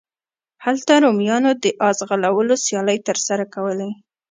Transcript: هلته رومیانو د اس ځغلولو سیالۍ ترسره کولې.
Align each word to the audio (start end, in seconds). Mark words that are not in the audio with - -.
هلته 0.65 0.93
رومیانو 1.03 1.51
د 1.63 1.65
اس 1.87 1.97
ځغلولو 2.09 2.55
سیالۍ 2.65 2.97
ترسره 3.07 3.45
کولې. 3.53 3.89